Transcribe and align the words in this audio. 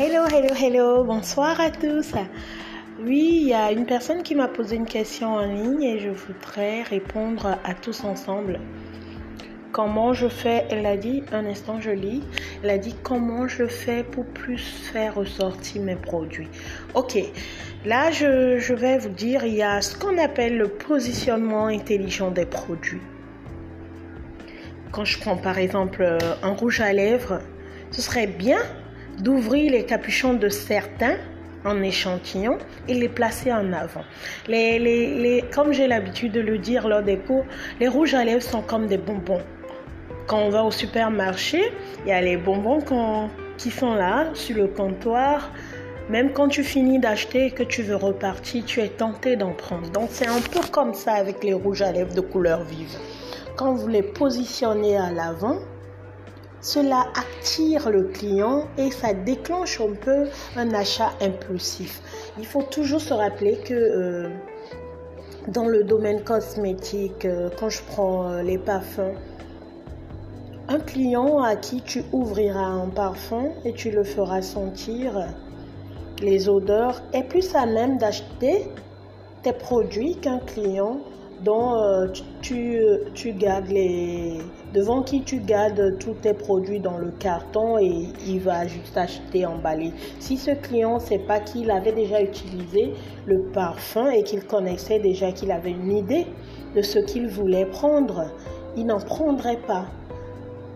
Hello, 0.00 0.26
hello, 0.28 0.54
hello, 0.54 1.02
bonsoir 1.02 1.60
à 1.60 1.72
tous. 1.72 2.12
Oui, 3.00 3.40
il 3.40 3.48
y 3.48 3.52
a 3.52 3.72
une 3.72 3.84
personne 3.84 4.22
qui 4.22 4.36
m'a 4.36 4.46
posé 4.46 4.76
une 4.76 4.86
question 4.86 5.34
en 5.34 5.44
ligne 5.44 5.82
et 5.82 5.98
je 5.98 6.10
voudrais 6.10 6.82
répondre 6.82 7.58
à 7.64 7.74
tous 7.74 8.04
ensemble. 8.04 8.60
Comment 9.72 10.12
je 10.12 10.28
fais? 10.28 10.66
Elle 10.70 10.86
a 10.86 10.96
dit, 10.96 11.24
un 11.32 11.44
instant 11.46 11.80
je 11.80 11.90
lis, 11.90 12.22
elle 12.62 12.70
a 12.70 12.78
dit 12.78 12.94
comment 13.02 13.48
je 13.48 13.66
fais 13.66 14.04
pour 14.04 14.24
plus 14.24 14.62
faire 14.92 15.16
ressortir 15.16 15.82
mes 15.82 15.96
produits? 15.96 16.48
Ok, 16.94 17.18
là 17.84 18.12
je, 18.12 18.72
vais 18.74 18.98
vous 18.98 19.08
dire, 19.08 19.44
il 19.44 19.54
y 19.54 19.64
a 19.64 19.82
ce 19.82 19.98
qu'on 19.98 20.16
appelle 20.16 20.58
le 20.58 20.68
positionnement 20.68 21.66
intelligent 21.66 22.30
des 22.30 22.46
produits. 22.46 23.02
Quand 24.92 25.04
je 25.04 25.18
prends 25.18 25.36
par 25.36 25.58
exemple 25.58 26.18
un 26.44 26.52
rouge 26.52 26.80
à 26.80 26.92
lèvres, 26.92 27.40
ce 27.90 28.00
serait 28.00 28.28
bien 28.28 28.60
d'ouvrir 29.20 29.72
les 29.72 29.84
capuchons 29.84 30.34
de 30.34 30.48
certains 30.48 31.16
en 31.64 31.82
échantillon 31.82 32.58
et 32.86 32.94
les 32.94 33.08
placer 33.08 33.52
en 33.52 33.72
avant. 33.72 34.04
Comme 35.52 35.72
j'ai 35.72 35.86
l'habitude 35.86 36.32
de 36.32 36.40
le 36.40 36.58
dire 36.58 36.88
lors 36.88 37.02
des 37.02 37.18
cours, 37.18 37.44
les 37.80 37.88
rouges 37.88 38.14
à 38.14 38.24
lèvres 38.24 38.42
sont 38.42 38.62
comme 38.62 38.86
des 38.86 38.98
bonbons. 38.98 39.42
Quand 40.26 40.38
on 40.38 40.50
va 40.50 40.62
au 40.62 40.70
supermarché, 40.70 41.72
il 42.04 42.08
y 42.08 42.12
a 42.12 42.20
les 42.20 42.36
bonbons 42.36 42.80
qui 43.56 43.70
sont 43.70 43.94
là 43.94 44.28
sur 44.34 44.56
le 44.56 44.68
comptoir. 44.68 45.50
Même 46.10 46.32
quand 46.32 46.48
tu 46.48 46.62
finis 46.62 46.98
d'acheter 46.98 47.46
et 47.46 47.50
que 47.50 47.62
tu 47.62 47.82
veux 47.82 47.96
repartir, 47.96 48.64
tu 48.64 48.80
es 48.80 48.88
tenté 48.88 49.36
d'en 49.36 49.52
prendre. 49.52 49.90
Donc 49.90 50.08
c'est 50.10 50.26
un 50.26 50.40
peu 50.40 50.60
comme 50.70 50.94
ça 50.94 51.14
avec 51.14 51.42
les 51.44 51.52
rouges 51.52 51.82
à 51.82 51.92
lèvres 51.92 52.14
de 52.14 52.20
couleur 52.20 52.62
vive. 52.64 52.96
Quand 53.56 53.74
vous 53.74 53.88
les 53.88 54.02
positionnez 54.02 54.96
à 54.96 55.10
l'avant, 55.10 55.58
cela 56.60 57.06
attire 57.14 57.90
le 57.90 58.04
client 58.04 58.64
et 58.76 58.90
ça 58.90 59.14
déclenche 59.14 59.80
un 59.80 59.94
peu 59.94 60.26
un 60.56 60.72
achat 60.74 61.12
impulsif. 61.20 62.00
Il 62.38 62.46
faut 62.46 62.62
toujours 62.62 63.00
se 63.00 63.14
rappeler 63.14 63.58
que 63.58 63.74
euh, 63.74 64.28
dans 65.48 65.66
le 65.66 65.84
domaine 65.84 66.22
cosmétique, 66.22 67.24
euh, 67.24 67.48
quand 67.58 67.70
je 67.70 67.82
prends 67.82 68.30
euh, 68.30 68.42
les 68.42 68.58
parfums, 68.58 69.14
un 70.68 70.80
client 70.80 71.42
à 71.42 71.56
qui 71.56 71.80
tu 71.80 72.04
ouvriras 72.12 72.66
un 72.66 72.88
parfum 72.88 73.50
et 73.64 73.72
tu 73.72 73.90
le 73.90 74.04
feras 74.04 74.42
sentir 74.42 75.28
les 76.20 76.48
odeurs 76.48 77.00
est 77.12 77.22
plus 77.22 77.54
à 77.54 77.64
même 77.66 77.98
d'acheter 77.98 78.66
tes 79.42 79.52
produits 79.52 80.16
qu'un 80.16 80.40
client 80.40 80.98
dont 81.44 81.74
euh, 81.74 82.06
tu, 82.42 82.80
tu, 83.14 83.32
gardes 83.32 83.68
les 83.68 84.38
devant 84.74 85.02
qui 85.02 85.22
tu 85.22 85.38
gardes 85.38 85.98
tous 85.98 86.14
tes 86.14 86.34
produits 86.34 86.80
dans 86.80 86.98
le 86.98 87.10
carton 87.10 87.78
et 87.78 88.08
il 88.26 88.40
va 88.40 88.66
juste 88.66 88.96
acheter 88.96 89.46
emballé. 89.46 89.92
Si 90.18 90.36
ce 90.36 90.50
client 90.50 90.96
ne 90.96 91.00
sait 91.00 91.18
pas 91.18 91.40
qu'il 91.40 91.70
avait 91.70 91.92
déjà 91.92 92.20
utilisé 92.22 92.92
le 93.26 93.40
parfum 93.40 94.10
et 94.10 94.22
qu'il 94.22 94.44
connaissait 94.44 94.98
déjà 94.98 95.32
qu'il 95.32 95.52
avait 95.52 95.70
une 95.70 95.92
idée 95.92 96.26
de 96.74 96.82
ce 96.82 96.98
qu'il 96.98 97.28
voulait 97.28 97.66
prendre, 97.66 98.26
il 98.76 98.86
n'en 98.86 99.00
prendrait 99.00 99.60
pas. 99.66 99.86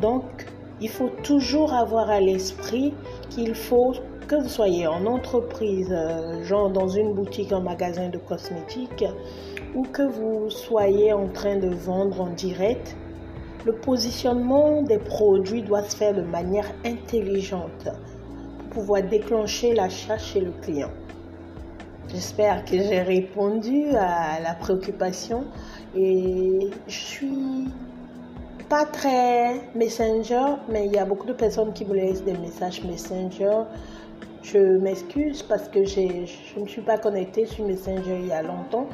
Donc, 0.00 0.24
il 0.80 0.88
faut 0.88 1.10
toujours 1.22 1.72
avoir 1.72 2.10
à 2.10 2.20
l'esprit 2.20 2.94
qu'il 3.30 3.54
faut 3.54 3.94
que 4.26 4.36
vous 4.36 4.48
soyez 4.48 4.86
en 4.86 5.06
entreprise, 5.06 5.88
euh, 5.90 6.42
genre 6.44 6.70
dans 6.70 6.88
une 6.88 7.14
boutique, 7.14 7.50
un 7.52 7.60
magasin 7.60 8.10
de 8.10 8.18
cosmétiques, 8.18 9.04
ou 9.74 9.84
que 9.84 10.02
vous 10.02 10.50
soyez 10.50 11.12
en 11.12 11.28
train 11.28 11.56
de 11.56 11.68
vendre 11.68 12.20
en 12.20 12.30
direct, 12.30 12.94
le 13.64 13.72
positionnement 13.72 14.82
des 14.82 14.98
produits 14.98 15.62
doit 15.62 15.82
se 15.82 15.96
faire 15.96 16.14
de 16.14 16.22
manière 16.22 16.70
intelligente 16.84 17.88
pour 18.58 18.82
pouvoir 18.82 19.02
déclencher 19.02 19.74
l'achat 19.74 20.18
chez 20.18 20.40
le 20.40 20.52
client. 20.62 20.90
J'espère 22.08 22.64
que 22.64 22.76
j'ai 22.76 23.02
répondu 23.02 23.88
à 23.94 24.40
la 24.40 24.54
préoccupation 24.54 25.44
et 25.96 26.70
je 26.86 26.98
suis 26.98 27.68
pas 28.68 28.84
très 28.84 29.60
messenger, 29.74 30.56
mais 30.68 30.86
il 30.86 30.92
y 30.92 30.98
a 30.98 31.04
beaucoup 31.04 31.26
de 31.26 31.32
personnes 31.32 31.72
qui 31.72 31.84
me 31.84 31.94
laissent 31.94 32.24
des 32.24 32.36
messages 32.36 32.82
messenger. 32.84 33.64
Je 34.42 34.58
m'excuse 34.58 35.42
parce 35.42 35.68
que 35.68 35.84
je 35.84 36.60
ne 36.60 36.66
suis 36.66 36.82
pas 36.82 36.96
connectée 36.98 37.44
sur 37.46 37.66
Messenger 37.66 38.18
il 38.20 38.28
y 38.28 38.32
a 38.32 38.42
longtemps. 38.42 38.86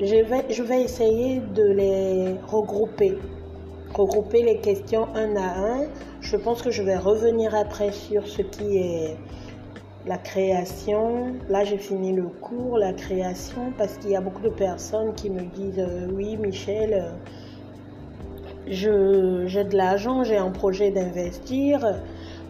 Je 0.00 0.16
vais, 0.16 0.44
je 0.50 0.62
vais 0.62 0.82
essayer 0.82 1.40
de 1.40 1.64
les 1.64 2.34
regrouper. 2.46 3.18
Regrouper 3.94 4.42
les 4.42 4.58
questions 4.58 5.08
un 5.14 5.36
à 5.36 5.58
un. 5.58 5.86
Je 6.20 6.36
pense 6.36 6.62
que 6.62 6.70
je 6.70 6.82
vais 6.82 6.96
revenir 6.96 7.54
après 7.54 7.92
sur 7.92 8.26
ce 8.26 8.42
qui 8.42 8.78
est 8.78 9.16
la 10.06 10.18
création. 10.18 11.34
Là, 11.48 11.64
j'ai 11.64 11.78
fini 11.78 12.12
le 12.12 12.24
cours, 12.24 12.78
la 12.78 12.92
création, 12.92 13.72
parce 13.78 13.98
qu'il 13.98 14.10
y 14.10 14.16
a 14.16 14.20
beaucoup 14.20 14.42
de 14.42 14.50
personnes 14.50 15.14
qui 15.14 15.30
me 15.30 15.42
disent 15.42 15.78
euh, 15.78 16.08
Oui, 16.12 16.36
Michel, 16.36 16.94
euh, 16.94 17.10
j'ai 18.66 18.90
de 18.90 19.76
l'argent, 19.76 20.24
j'ai 20.24 20.36
un 20.36 20.50
projet 20.50 20.90
d'investir 20.90 21.80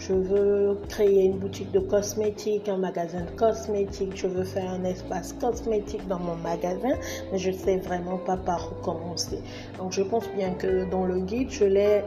je 0.00 0.14
veux 0.14 0.78
créer 0.88 1.24
une 1.24 1.36
boutique 1.36 1.70
de 1.72 1.78
cosmétiques, 1.78 2.70
un 2.70 2.78
magasin 2.78 3.20
de 3.20 3.38
cosmétiques, 3.38 4.16
je 4.16 4.26
veux 4.28 4.44
faire 4.44 4.70
un 4.70 4.82
espace 4.84 5.34
cosmétique 5.34 6.08
dans 6.08 6.18
mon 6.18 6.36
magasin, 6.36 6.96
mais 7.30 7.36
je 7.36 7.50
ne 7.50 7.54
sais 7.54 7.76
vraiment 7.76 8.16
pas 8.16 8.38
par 8.38 8.72
où 8.72 8.82
commencer. 8.82 9.40
Donc 9.76 9.92
je 9.92 10.00
pense 10.00 10.26
bien 10.30 10.52
que 10.54 10.88
dans 10.90 11.04
le 11.04 11.20
guide, 11.20 11.50
je 11.50 11.64
l'ai 11.64 12.02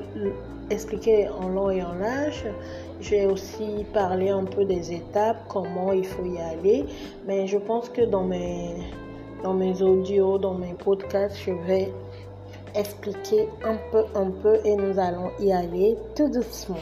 expliqué 0.72 1.30
en 1.30 1.50
long 1.50 1.70
et 1.70 1.84
en 1.84 1.94
large. 1.94 2.46
J'ai 3.00 3.28
aussi 3.28 3.86
parlé 3.94 4.30
un 4.30 4.46
peu 4.46 4.66
des 4.66 4.92
étapes, 4.92 5.44
comment 5.48 5.94
il 5.94 6.06
faut 6.06 6.26
y 6.26 6.40
aller, 6.40 6.86
mais 7.28 7.46
je 7.46 7.60
pense 7.60 7.90
que 7.90 8.02
dans 8.02 8.24
mes, 8.24 8.74
dans 9.44 9.54
mes 9.54 9.84
audios, 9.84 10.40
dans 10.40 10.56
mes 10.56 10.74
podcasts, 10.74 11.38
je 11.46 11.52
vais 11.68 11.94
expliquer 12.76 13.50
un 13.64 13.78
peu, 13.92 14.04
un 14.16 14.32
peu 14.32 14.60
et 14.66 14.76
nous 14.76 15.00
allons 15.00 15.32
y 15.40 15.52
aller 15.52 15.98
tout 16.16 16.30
doucement. 16.30 16.78